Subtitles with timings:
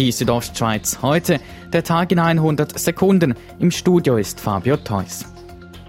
[0.00, 1.40] die Südostschweiz heute,
[1.74, 3.34] der Tag in 100 Sekunden.
[3.58, 5.26] Im Studio ist Fabio Theus.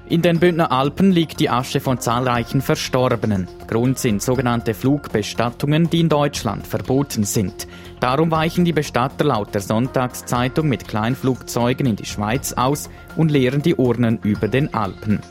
[0.09, 3.47] In den Bündner Alpen liegt die Asche von zahlreichen Verstorbenen.
[3.67, 7.69] Grund sind sogenannte Flugbestattungen, die in Deutschland verboten sind.
[8.01, 13.61] Darum weichen die Bestatter laut der Sonntagszeitung mit Kleinflugzeugen in die Schweiz aus und leeren
[13.61, 15.21] die Urnen über den Alpen.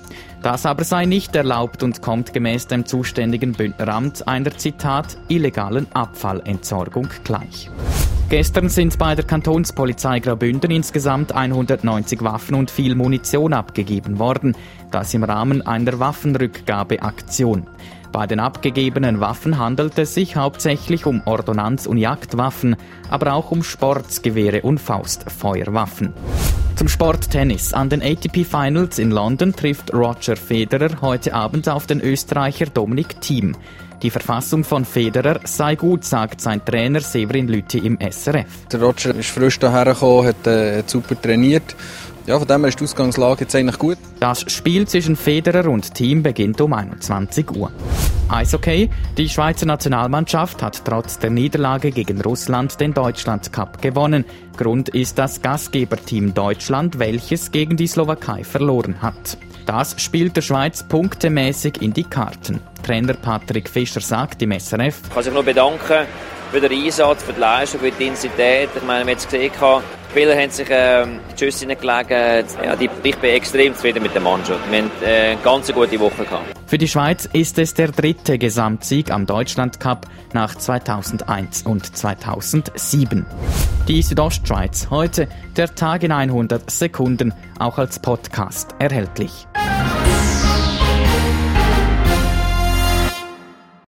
[0.43, 7.09] Das aber sei nicht erlaubt und kommt gemäß dem zuständigen Bündneramt einer Zitat illegalen Abfallentsorgung
[7.25, 7.69] gleich.
[8.31, 14.57] Gestern sind bei der Kantonspolizei Graubünden insgesamt 190 Waffen und viel Munition abgegeben worden,
[14.93, 17.67] das im Rahmen einer Waffenrückgabeaktion.
[18.13, 22.77] Bei den abgegebenen Waffen handelt es sich hauptsächlich um Ordonnanz- und Jagdwaffen,
[23.09, 26.13] aber auch um Sportsgewehre und Faustfeuerwaffen.
[26.77, 27.75] Zum Sporttennis.
[27.75, 33.21] An den ATP Finals in London trifft Roger Federer heute Abend auf den Österreicher Dominik
[33.21, 33.57] Thiem.
[34.03, 38.67] Die Verfassung von Federer sei gut, sagt sein Trainer Severin Lüthi im SRF.
[38.73, 41.77] Der Roger ist frisch hierher gekommen, hat, äh, hat super trainiert.
[42.27, 43.99] Ja, von dem her ist die Ausgangslage jetzt eigentlich gut.
[44.21, 47.71] Das Spiel zwischen Federer und Team beginnt um 21 Uhr.
[48.29, 48.89] Eishockey.
[49.19, 54.25] Die Schweizer Nationalmannschaft hat trotz der Niederlage gegen Russland den Deutschland Cup gewonnen.
[54.57, 59.37] Grund ist das Gastgeberteam Deutschland, welches gegen die Slowakei verloren hat.
[59.67, 62.61] Das spielt der Schweiz punktemäßig in die Karten.
[62.91, 65.03] Trainer Patrick Fischer sagt im SRF.
[65.05, 66.07] Ich kann sich nur bedanken
[66.51, 68.69] für den Einsatz, für die Leistung, für die Intensität.
[68.75, 72.57] Ich meine, wir haben es gesehen, die Spieler haben sich äh, die Schüsse hineingelegt.
[72.65, 74.59] Ja, die, ich bin extrem zufrieden mit der Mannschaft.
[74.69, 76.47] Wir haben äh, eine ganz gute Woche gehabt.
[76.67, 83.25] Für die Schweiz ist es der dritte Gesamtsieg am Deutschlandcup nach 2001 und 2007.
[83.87, 89.47] Die Südostschweiz heute, der Tag in 100 Sekunden, auch als Podcast erhältlich.